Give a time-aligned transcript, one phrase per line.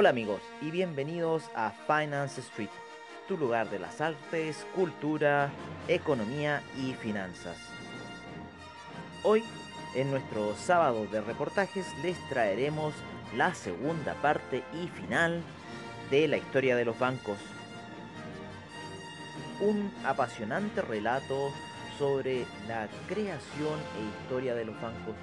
[0.00, 2.70] Hola amigos y bienvenidos a Finance Street,
[3.26, 5.50] tu lugar de las artes, cultura,
[5.88, 7.56] economía y finanzas.
[9.24, 9.42] Hoy,
[9.96, 12.94] en nuestro sábado de reportajes, les traeremos
[13.36, 15.42] la segunda parte y final
[16.12, 17.38] de la historia de los bancos.
[19.60, 21.50] Un apasionante relato
[21.98, 25.16] sobre la creación e historia de los bancos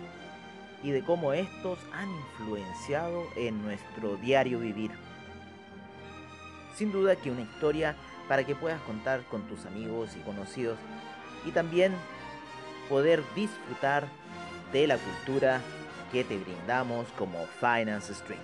[0.84, 4.92] y de cómo estos han influenciado en nuestro diario vivir.
[6.76, 7.96] Sin duda que una historia
[8.28, 10.78] para que puedas contar con tus amigos y conocidos
[11.46, 11.94] y también
[12.90, 14.08] poder disfrutar
[14.72, 15.62] de la cultura
[16.12, 18.42] que te brindamos como Finance Stream.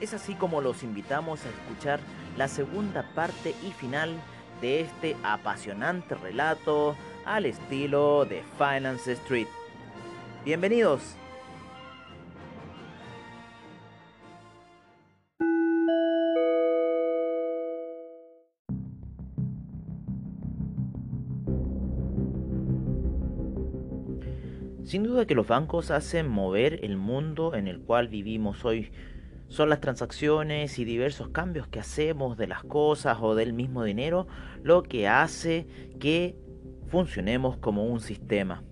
[0.00, 2.00] Es así como los invitamos a escuchar
[2.36, 4.14] la segunda parte y final
[4.60, 9.48] de este apasionante relato al estilo de Finance Street.
[10.42, 11.02] Bienvenidos.
[24.82, 28.90] Sin duda que los bancos hacen mover el mundo en el cual vivimos hoy.
[29.48, 34.26] Son las transacciones y diversos cambios que hacemos de las cosas o del mismo dinero
[34.62, 35.66] lo que hace
[35.98, 36.34] que
[36.88, 38.64] funcionemos como un sistema.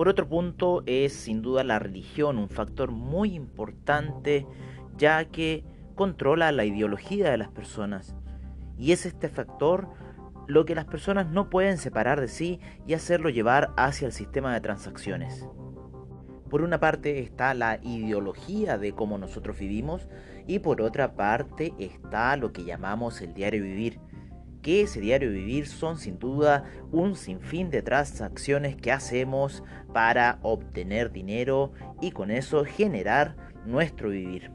[0.00, 4.46] Por otro punto es sin duda la religión un factor muy importante
[4.96, 5.62] ya que
[5.94, 8.14] controla la ideología de las personas.
[8.78, 9.90] Y es este factor
[10.46, 14.54] lo que las personas no pueden separar de sí y hacerlo llevar hacia el sistema
[14.54, 15.46] de transacciones.
[16.48, 20.08] Por una parte está la ideología de cómo nosotros vivimos
[20.46, 24.00] y por otra parte está lo que llamamos el diario vivir,
[24.62, 29.62] que ese diario vivir son sin duda un sinfín de transacciones que hacemos
[29.92, 34.50] para obtener dinero y con eso generar nuestro vivir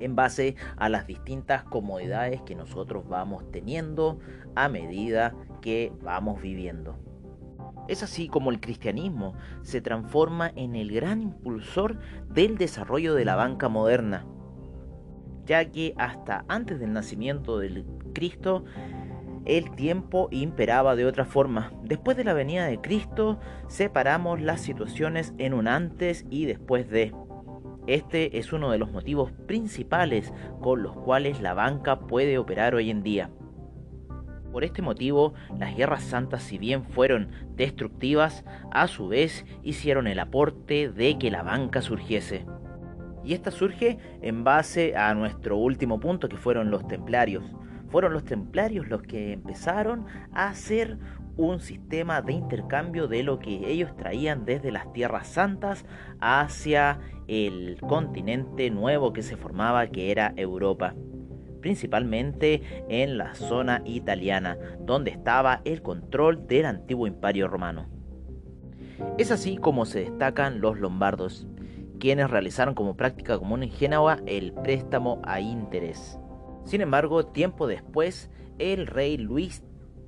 [0.00, 4.18] en base a las distintas comodidades que nosotros vamos teniendo
[4.54, 6.98] a medida que vamos viviendo.
[7.88, 13.36] Es así como el cristianismo se transforma en el gran impulsor del desarrollo de la
[13.36, 14.26] banca moderna,
[15.46, 18.64] ya que hasta antes del nacimiento del Cristo
[19.44, 21.72] el tiempo imperaba de otra forma.
[21.82, 27.12] Después de la venida de Cristo, separamos las situaciones en un antes y después de.
[27.86, 32.90] Este es uno de los motivos principales con los cuales la banca puede operar hoy
[32.90, 33.30] en día.
[34.52, 40.20] Por este motivo, las guerras santas, si bien fueron destructivas, a su vez hicieron el
[40.20, 42.44] aporte de que la banca surgiese.
[43.24, 47.44] Y esta surge en base a nuestro último punto que fueron los templarios.
[47.92, 50.98] Fueron los templarios los que empezaron a hacer
[51.36, 55.84] un sistema de intercambio de lo que ellos traían desde las tierras santas
[56.20, 56.98] hacia
[57.28, 60.94] el continente nuevo que se formaba que era Europa
[61.62, 67.88] principalmente en la zona italiana, donde estaba el control del antiguo imperio romano.
[69.16, 71.46] Es así como se destacan los lombardos,
[71.98, 76.18] quienes realizaron como práctica común en Génova el préstamo a interés.
[76.64, 79.62] Sin embargo, tiempo después, el rey Luis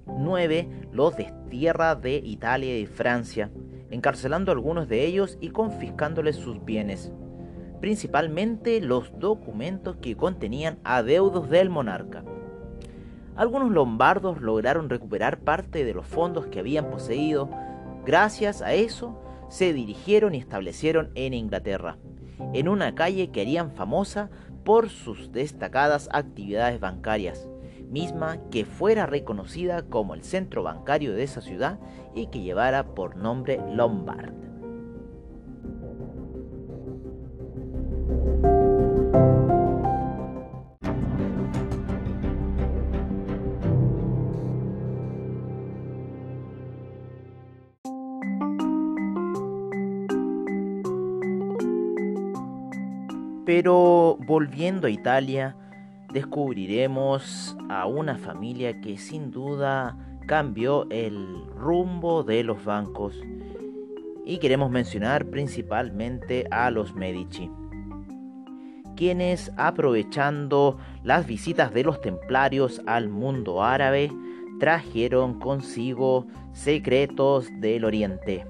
[0.06, 3.50] IX los destierra de Italia y Francia,
[3.90, 7.12] encarcelando a algunos de ellos y confiscándoles sus bienes,
[7.80, 12.24] principalmente los documentos que contenían adeudos del monarca.
[13.36, 17.50] Algunos lombardos lograron recuperar parte de los fondos que habían poseído.
[18.06, 21.98] Gracias a eso, se dirigieron y establecieron en Inglaterra,
[22.52, 24.30] en una calle que harían famosa
[24.64, 27.46] por sus destacadas actividades bancarias,
[27.90, 31.78] misma que fuera reconocida como el centro bancario de esa ciudad
[32.14, 34.32] y que llevara por nombre Lombard.
[53.44, 55.56] Pero volviendo a Italia,
[56.12, 59.96] descubriremos a una familia que sin duda
[60.26, 63.20] cambió el rumbo de los bancos
[64.24, 67.50] y queremos mencionar principalmente a los Medici,
[68.96, 74.10] quienes aprovechando las visitas de los templarios al mundo árabe
[74.58, 78.46] trajeron consigo secretos del oriente.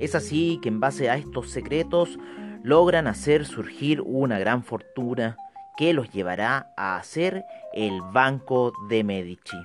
[0.00, 2.18] Es así que en base a estos secretos
[2.64, 5.36] logran hacer surgir una gran fortuna
[5.76, 7.44] que los llevará a hacer
[7.74, 9.58] el Banco de Medici.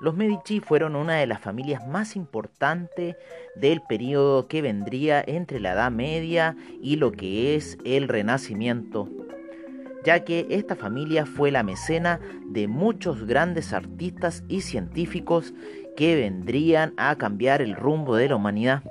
[0.00, 3.14] Los Medici fueron una de las familias más importantes
[3.54, 9.08] del periodo que vendría entre la Edad Media y lo que es el Renacimiento,
[10.04, 15.54] ya que esta familia fue la mecena de muchos grandes artistas y científicos
[15.96, 18.82] que vendrían a cambiar el rumbo de la humanidad,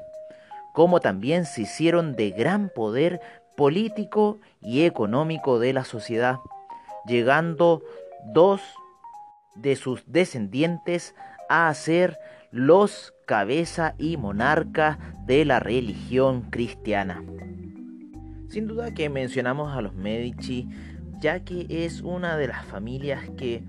[0.73, 3.21] como también se hicieron de gran poder
[3.55, 6.39] político y económico de la sociedad,
[7.05, 7.81] llegando
[8.33, 8.61] dos
[9.55, 11.15] de sus descendientes
[11.49, 12.17] a ser
[12.51, 17.23] los cabeza y monarca de la religión cristiana.
[18.49, 20.67] Sin duda que mencionamos a los Medici,
[21.19, 23.63] ya que es una de las familias que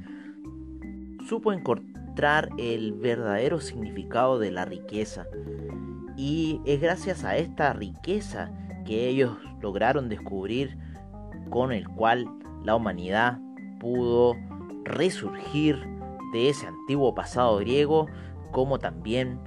[1.28, 5.26] supo encontrar el verdadero significado de la riqueza.
[6.16, 8.50] Y es gracias a esta riqueza
[8.84, 10.76] que ellos lograron descubrir
[11.50, 12.26] con el cual
[12.62, 13.38] la humanidad
[13.80, 14.36] pudo
[14.84, 15.78] resurgir
[16.32, 18.06] de ese antiguo pasado griego,
[18.50, 19.38] como también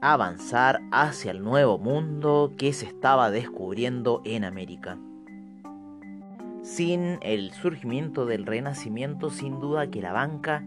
[0.00, 4.98] avanzar hacia el nuevo mundo que se estaba descubriendo en América.
[6.62, 10.62] Sin el surgimiento del renacimiento, sin duda que la banca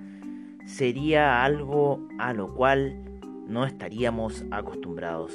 [0.66, 3.17] sería algo a lo cual
[3.48, 5.34] no estaríamos acostumbrados.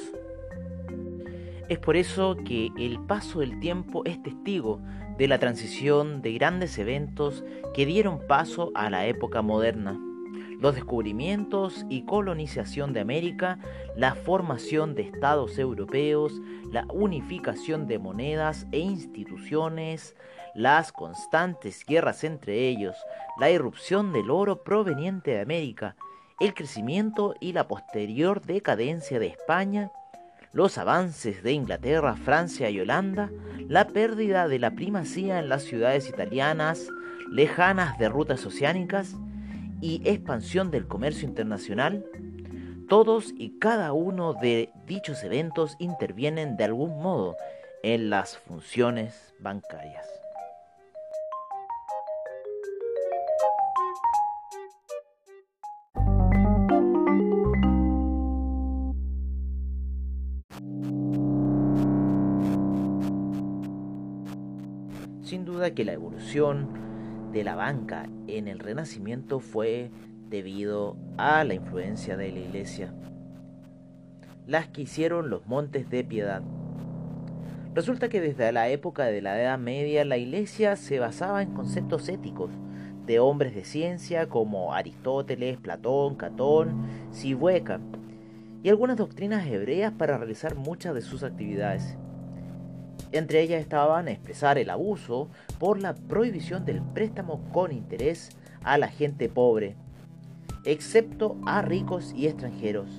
[1.69, 4.79] Es por eso que el paso del tiempo es testigo
[5.17, 7.43] de la transición de grandes eventos
[7.73, 9.99] que dieron paso a la época moderna.
[10.59, 13.59] Los descubrimientos y colonización de América,
[13.95, 20.15] la formación de estados europeos, la unificación de monedas e instituciones,
[20.55, 22.95] las constantes guerras entre ellos,
[23.39, 25.95] la irrupción del oro proveniente de América,
[26.39, 29.91] el crecimiento y la posterior decadencia de España,
[30.51, 33.31] los avances de Inglaterra, Francia y Holanda,
[33.67, 36.87] la pérdida de la primacía en las ciudades italianas
[37.31, 39.15] lejanas de rutas oceánicas
[39.81, 42.05] y expansión del comercio internacional,
[42.87, 47.35] todos y cada uno de dichos eventos intervienen de algún modo
[47.81, 50.22] en las funciones bancarias.
[65.53, 66.67] Que la evolución
[67.31, 69.91] de la banca en el Renacimiento fue
[70.29, 72.93] debido a la influencia de la iglesia,
[74.47, 76.41] las que hicieron los montes de piedad.
[77.75, 82.09] Resulta que desde la época de la Edad Media la iglesia se basaba en conceptos
[82.09, 82.49] éticos
[83.05, 87.79] de hombres de ciencia como Aristóteles, Platón, Catón, Sibueca
[88.63, 91.97] y algunas doctrinas hebreas para realizar muchas de sus actividades.
[93.13, 95.29] Entre ellas estaban expresar el abuso
[95.59, 98.31] por la prohibición del préstamo con interés
[98.63, 99.75] a la gente pobre,
[100.65, 102.89] excepto a ricos y extranjeros,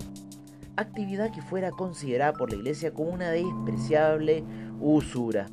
[0.76, 4.44] actividad que fuera considerada por la Iglesia como una despreciable
[4.81, 5.49] usura.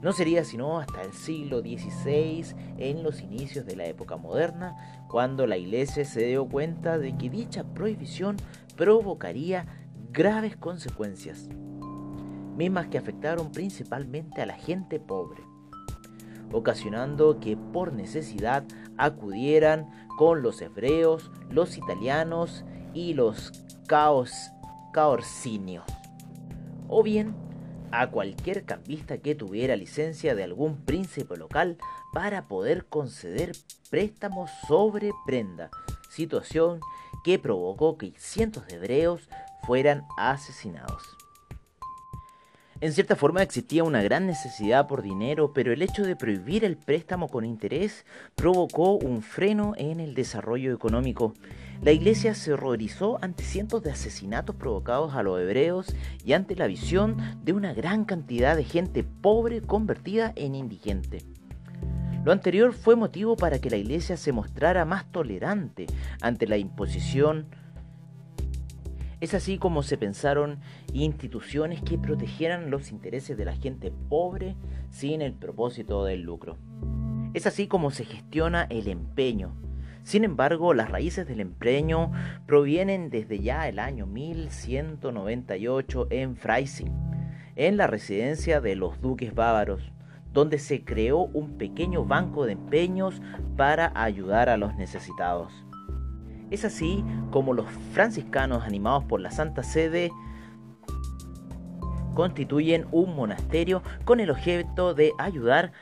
[0.00, 5.46] No sería sino hasta el siglo XVI, en los inicios de la época moderna, cuando
[5.46, 8.36] la Iglesia se dio cuenta de que dicha prohibición
[8.76, 9.66] provocaría
[10.10, 11.50] graves consecuencias
[12.62, 15.42] mismas que afectaron principalmente a la gente pobre,
[16.52, 18.62] ocasionando que por necesidad
[18.96, 22.64] acudieran con los hebreos, los italianos
[22.94, 23.50] y los
[23.88, 24.52] caos,
[24.92, 25.84] caorcinios,
[26.86, 27.34] o bien
[27.90, 31.78] a cualquier cambista que tuviera licencia de algún príncipe local
[32.12, 33.56] para poder conceder
[33.90, 35.68] préstamos sobre prenda,
[36.10, 36.78] situación
[37.24, 39.28] que provocó que cientos de hebreos
[39.66, 41.21] fueran asesinados.
[42.82, 46.76] En cierta forma existía una gran necesidad por dinero, pero el hecho de prohibir el
[46.76, 51.32] préstamo con interés provocó un freno en el desarrollo económico.
[51.80, 56.66] La iglesia se horrorizó ante cientos de asesinatos provocados a los hebreos y ante la
[56.66, 61.22] visión de una gran cantidad de gente pobre convertida en indigente.
[62.24, 65.86] Lo anterior fue motivo para que la iglesia se mostrara más tolerante
[66.20, 67.46] ante la imposición
[69.22, 70.58] es así como se pensaron
[70.92, 74.56] instituciones que protegieran los intereses de la gente pobre
[74.90, 76.58] sin el propósito del lucro.
[77.32, 79.54] Es así como se gestiona el empeño.
[80.02, 82.10] Sin embargo, las raíces del empeño
[82.46, 86.92] provienen desde ya el año 1198 en Freising,
[87.54, 89.92] en la residencia de los duques bávaros,
[90.32, 93.22] donde se creó un pequeño banco de empeños
[93.56, 95.52] para ayudar a los necesitados.
[96.52, 100.12] Es así como los franciscanos, animados por la Santa Sede,
[102.14, 105.72] constituyen un monasterio con el objeto de ayudar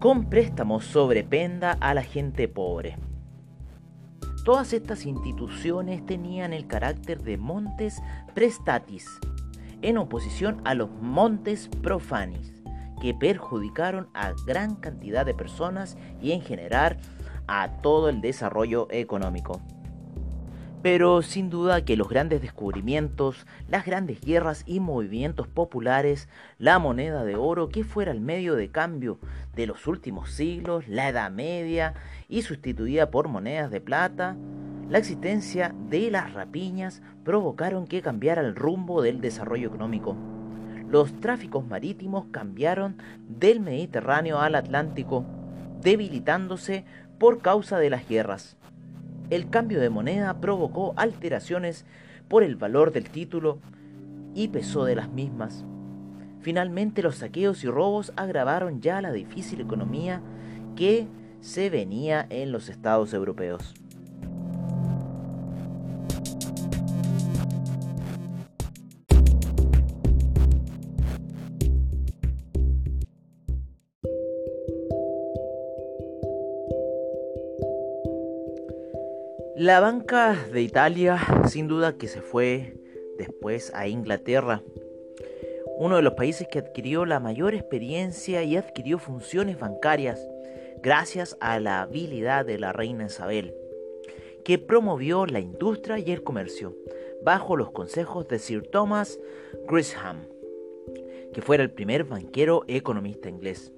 [0.00, 2.98] con préstamos sobre penda a la gente pobre.
[4.44, 8.02] Todas estas instituciones tenían el carácter de montes
[8.34, 9.06] prestatis,
[9.82, 12.60] en oposición a los montes profanis,
[13.00, 16.98] que perjudicaron a gran cantidad de personas y en general
[17.46, 19.60] a todo el desarrollo económico.
[20.86, 26.28] Pero sin duda que los grandes descubrimientos, las grandes guerras y movimientos populares,
[26.60, 29.18] la moneda de oro que fuera el medio de cambio
[29.56, 31.94] de los últimos siglos, la Edad Media
[32.28, 34.36] y sustituida por monedas de plata,
[34.88, 40.16] la existencia de las rapiñas provocaron que cambiara el rumbo del desarrollo económico.
[40.88, 45.26] Los tráficos marítimos cambiaron del Mediterráneo al Atlántico,
[45.82, 46.84] debilitándose
[47.18, 48.56] por causa de las guerras.
[49.30, 51.84] El cambio de moneda provocó alteraciones
[52.28, 53.58] por el valor del título
[54.34, 55.64] y peso de las mismas.
[56.40, 60.20] Finalmente los saqueos y robos agravaron ya la difícil economía
[60.76, 61.08] que
[61.40, 63.74] se venía en los estados europeos.
[79.66, 81.18] La banca de Italia
[81.48, 82.74] sin duda que se fue
[83.18, 84.62] después a Inglaterra,
[85.76, 90.24] uno de los países que adquirió la mayor experiencia y adquirió funciones bancarias
[90.84, 93.56] gracias a la habilidad de la reina Isabel,
[94.44, 96.76] que promovió la industria y el comercio
[97.24, 99.18] bajo los consejos de Sir Thomas
[99.66, 100.28] Grisham,
[101.34, 103.72] que fuera el primer banquero economista inglés.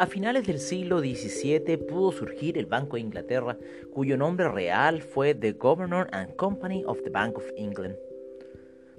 [0.00, 3.58] A finales del siglo XVII pudo surgir el Banco de Inglaterra,
[3.92, 7.96] cuyo nombre real fue The Governor and Company of the Bank of England,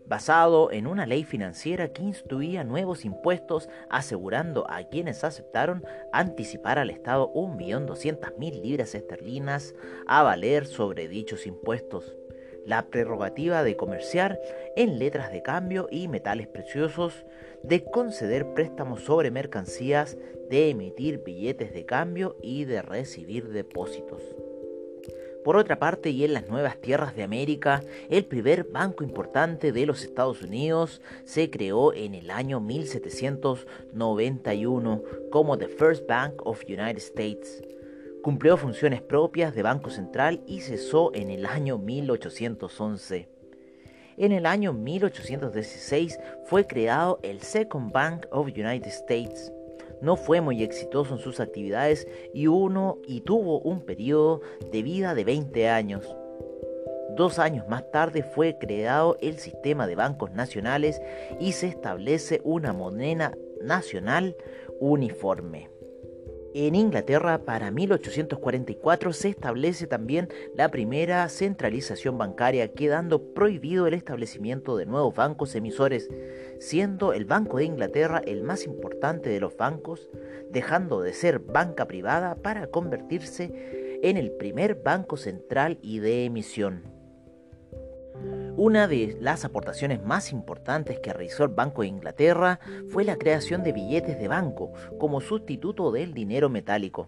[0.05, 6.89] basado en una ley financiera que instituía nuevos impuestos asegurando a quienes aceptaron anticipar al
[6.89, 9.73] Estado 1.200.000 libras esterlinas
[10.05, 12.18] a valer sobre dichos impuestos
[12.69, 14.39] la prerrogativa de comerciar
[14.75, 17.25] en letras de cambio y metales preciosos,
[17.63, 20.19] de conceder préstamos sobre mercancías,
[20.51, 24.21] de emitir billetes de cambio y de recibir depósitos.
[25.43, 29.87] Por otra parte, y en las nuevas tierras de América, el primer banco importante de
[29.87, 36.97] los Estados Unidos se creó en el año 1791 como The First Bank of United
[36.97, 37.63] States
[38.21, 43.29] Cumplió funciones propias de Banco Central y cesó en el año 1811.
[44.17, 49.53] En el año 1816 fue creado el Second Bank of United States.
[50.01, 55.15] No fue muy exitoso en sus actividades y, uno, y tuvo un periodo de vida
[55.15, 56.13] de 20 años.
[57.15, 61.01] Dos años más tarde fue creado el sistema de bancos nacionales
[61.39, 64.35] y se establece una moneda nacional
[64.81, 65.69] uniforme.
[66.55, 74.75] En Inglaterra, para 1844, se establece también la primera centralización bancaria, quedando prohibido el establecimiento
[74.75, 76.09] de nuevos bancos emisores,
[76.59, 80.09] siendo el Banco de Inglaterra el más importante de los bancos,
[80.51, 86.98] dejando de ser banca privada para convertirse en el primer banco central y de emisión.
[88.61, 93.63] Una de las aportaciones más importantes que realizó el Banco de Inglaterra fue la creación
[93.63, 97.07] de billetes de banco como sustituto del dinero metálico.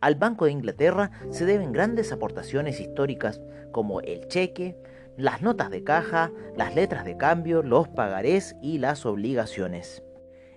[0.00, 3.40] Al Banco de Inglaterra se deben grandes aportaciones históricas
[3.72, 4.76] como el cheque,
[5.16, 10.04] las notas de caja, las letras de cambio, los pagarés y las obligaciones.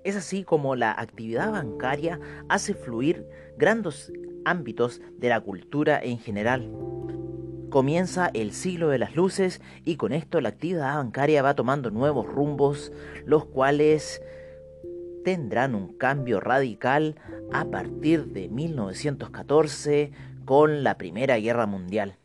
[0.03, 2.19] Es así como la actividad bancaria
[2.49, 4.13] hace fluir grandes
[4.45, 6.69] ámbitos de la cultura en general.
[7.69, 12.25] Comienza el siglo de las luces y con esto la actividad bancaria va tomando nuevos
[12.25, 12.91] rumbos,
[13.25, 14.23] los cuales
[15.23, 17.15] tendrán un cambio radical
[17.51, 20.11] a partir de 1914
[20.45, 22.15] con la Primera Guerra Mundial.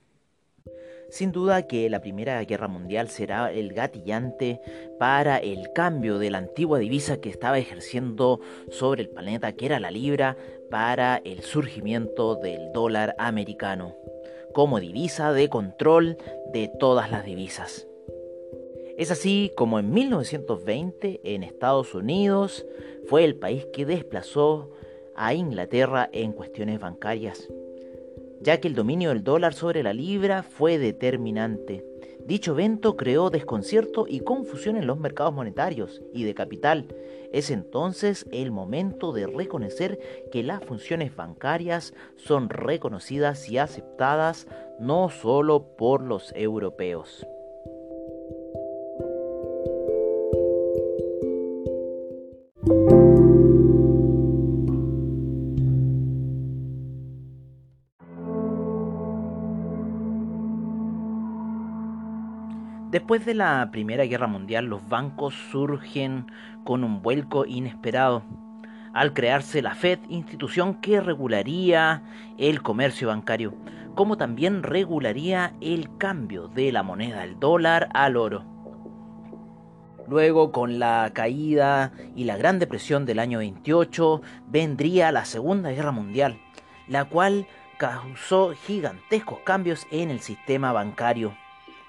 [1.10, 4.62] Sin duda que la Primera Guerra Mundial será el gatillante
[4.98, 9.78] para el cambio de la antigua divisa que estaba ejerciendo sobre el planeta, que era
[9.78, 10.38] la libra,
[10.70, 13.94] para el surgimiento del dólar americano
[14.54, 16.16] como divisa de control
[16.52, 17.86] de todas las divisas.
[18.96, 22.64] Es así como en 1920 en Estados Unidos
[23.06, 24.70] fue el país que desplazó
[25.16, 27.48] a Inglaterra en cuestiones bancarias,
[28.40, 31.84] ya que el dominio del dólar sobre la libra fue determinante.
[32.26, 36.88] Dicho evento creó desconcierto y confusión en los mercados monetarios y de capital.
[37.32, 39.98] Es entonces el momento de reconocer
[40.32, 44.46] que las funciones bancarias son reconocidas y aceptadas
[44.80, 47.26] no solo por los europeos.
[63.04, 66.24] Después de la Primera Guerra Mundial, los bancos surgen
[66.64, 68.22] con un vuelco inesperado.
[68.94, 72.02] Al crearse la Fed, institución que regularía
[72.38, 73.52] el comercio bancario,
[73.94, 78.42] como también regularía el cambio de la moneda del dólar al oro.
[80.08, 85.92] Luego, con la caída y la Gran Depresión del año 28, vendría la Segunda Guerra
[85.92, 86.40] Mundial,
[86.88, 87.46] la cual
[87.76, 91.34] causó gigantescos cambios en el sistema bancario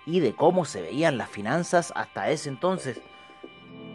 [0.05, 3.01] y de cómo se veían las finanzas hasta ese entonces.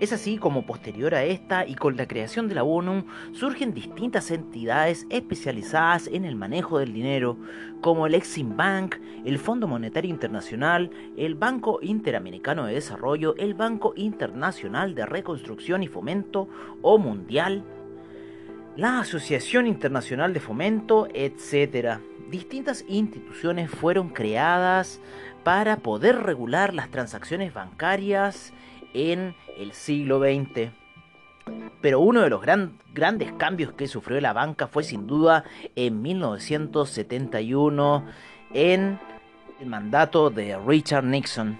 [0.00, 4.31] Es así como posterior a esta y con la creación de la ONU surgen distintas
[4.31, 7.37] entidades especializadas en el manejo del dinero,
[7.83, 13.93] como el Exim Bank, el Fondo Monetario Internacional, el Banco Interamericano de Desarrollo, el Banco
[13.95, 16.49] Internacional de Reconstrucción y Fomento
[16.81, 17.62] o Mundial,
[18.76, 21.99] la Asociación Internacional de Fomento, etc.
[22.31, 24.99] Distintas instituciones fueron creadas
[25.44, 28.52] para poder regular las transacciones bancarias
[28.94, 30.70] en el siglo XX.
[31.80, 35.44] Pero uno de los grandes cambios que sufrió la banca fue sin duda
[35.76, 38.04] en 1971
[38.52, 38.99] en
[39.61, 41.59] el mandato de Richard Nixon.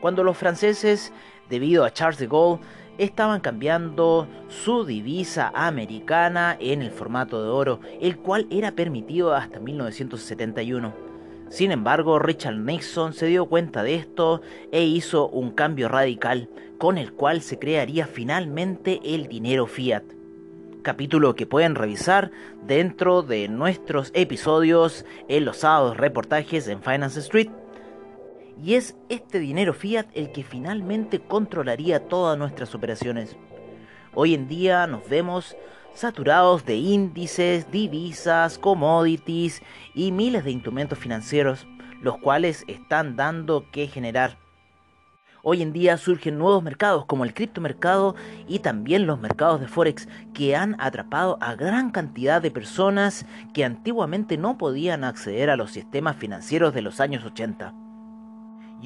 [0.00, 1.12] Cuando los franceses,
[1.48, 2.62] debido a Charles de Gaulle,
[2.98, 9.60] estaban cambiando su divisa americana en el formato de oro, el cual era permitido hasta
[9.60, 11.05] 1971.
[11.48, 16.48] Sin embargo, Richard Nixon se dio cuenta de esto e hizo un cambio radical
[16.78, 20.02] con el cual se crearía finalmente el dinero fiat.
[20.82, 22.30] Capítulo que pueden revisar
[22.66, 27.50] dentro de nuestros episodios en los sábados reportajes en Finance Street.
[28.62, 33.36] Y es este dinero fiat el que finalmente controlaría todas nuestras operaciones.
[34.14, 35.56] Hoy en día nos vemos
[35.96, 39.62] saturados de índices, divisas, commodities
[39.94, 41.66] y miles de instrumentos financieros,
[42.02, 44.38] los cuales están dando que generar.
[45.42, 48.16] Hoy en día surgen nuevos mercados como el criptomercado
[48.48, 53.64] y también los mercados de Forex que han atrapado a gran cantidad de personas que
[53.64, 57.85] antiguamente no podían acceder a los sistemas financieros de los años 80.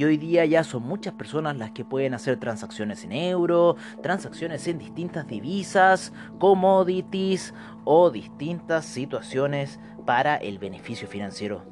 [0.00, 4.66] Y hoy día ya son muchas personas las que pueden hacer transacciones en euro, transacciones
[4.66, 7.52] en distintas divisas, commodities
[7.84, 11.66] o distintas situaciones para el beneficio financiero.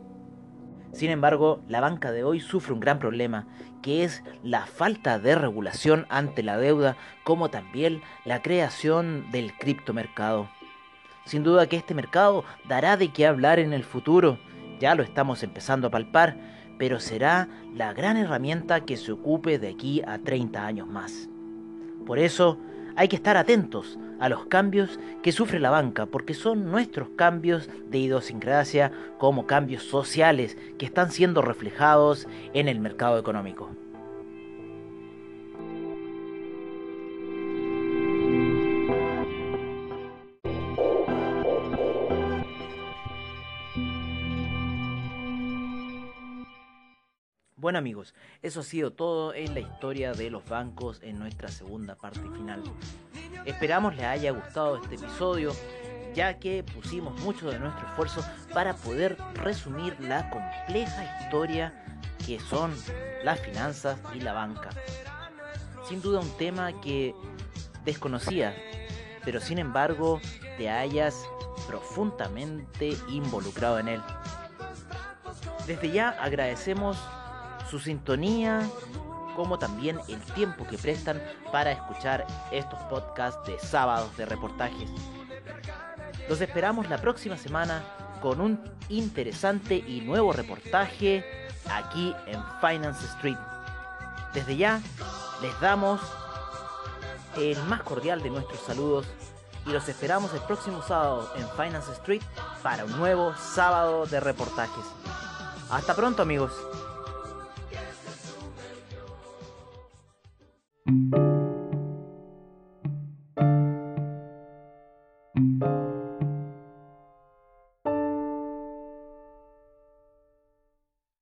[0.93, 3.47] Sin embargo, la banca de hoy sufre un gran problema,
[3.81, 10.51] que es la falta de regulación ante la deuda, como también la creación del criptomercado.
[11.25, 14.39] Sin duda que este mercado dará de qué hablar en el futuro,
[14.81, 19.69] ya lo estamos empezando a palpar, pero será la gran herramienta que se ocupe de
[19.69, 21.29] aquí a 30 años más.
[22.07, 22.59] Por eso
[22.97, 27.69] hay que estar atentos a los cambios que sufre la banca, porque son nuestros cambios
[27.91, 33.71] de idiosincrasia como cambios sociales que están siendo reflejados en el mercado económico.
[47.69, 51.97] Bueno amigos, eso ha sido todo en la historia de los bancos en nuestra segunda
[51.97, 52.63] parte final.
[53.45, 55.53] Esperamos les haya gustado este episodio,
[56.15, 61.85] ya que pusimos mucho de nuestro esfuerzo para poder resumir la compleja historia
[62.27, 62.73] que son
[63.23, 64.71] las finanzas y la banca.
[65.87, 67.15] Sin duda un tema que
[67.85, 68.57] desconocía,
[69.27, 70.23] pero sin embargo
[70.57, 71.23] te hayas
[71.67, 74.03] profundamente involucrado en él.
[75.67, 76.97] Desde ya agradecemos
[77.71, 78.69] su sintonía,
[79.37, 84.91] como también el tiempo que prestan para escuchar estos podcasts de sábados de reportajes.
[86.29, 87.83] Los esperamos la próxima semana
[88.21, 91.25] con un interesante y nuevo reportaje
[91.71, 93.39] aquí en Finance Street.
[94.35, 94.81] Desde ya
[95.41, 96.01] les damos
[97.37, 99.07] el más cordial de nuestros saludos
[99.67, 102.23] y los esperamos el próximo sábado en Finance Street
[102.63, 104.85] para un nuevo sábado de reportajes.
[105.71, 106.53] Hasta pronto amigos.
[110.89, 111.28] Thank you.